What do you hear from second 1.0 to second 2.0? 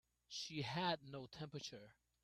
no temperature.